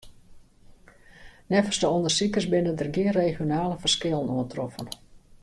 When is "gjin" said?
2.95-3.15